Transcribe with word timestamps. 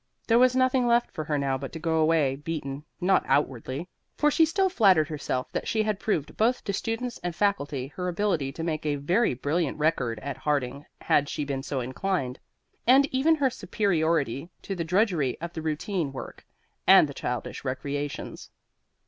There 0.25 0.39
was 0.39 0.55
nothing 0.55 0.87
left 0.87 1.11
for 1.11 1.25
her 1.25 1.37
now 1.37 1.59
but 1.59 1.71
to 1.73 1.77
go 1.79 1.97
away 1.99 2.35
beaten 2.35 2.83
not 2.99 3.23
outwardly, 3.27 3.87
for 4.15 4.31
she 4.31 4.45
still 4.45 4.67
flattered 4.67 5.09
herself 5.09 5.51
that 5.51 5.67
she 5.67 5.83
had 5.83 5.99
proved 5.99 6.35
both 6.35 6.63
to 6.63 6.73
students 6.73 7.19
and 7.19 7.35
faculty 7.35 7.85
her 7.89 8.07
ability 8.07 8.51
to 8.53 8.63
make 8.63 8.83
a 8.83 8.95
very 8.95 9.35
brilliant 9.35 9.77
record 9.77 10.17
at 10.21 10.37
Harding 10.37 10.87
had 11.01 11.29
she 11.29 11.45
been 11.45 11.61
so 11.61 11.81
inclined, 11.81 12.39
and 12.87 13.05
even 13.13 13.35
her 13.35 13.51
superiority 13.51 14.49
to 14.63 14.73
the 14.73 14.83
drudgery 14.83 15.39
of 15.39 15.53
the 15.53 15.61
routine 15.61 16.11
work 16.11 16.47
and 16.87 17.07
the 17.07 17.13
childish 17.13 17.63
recreations. 17.63 18.49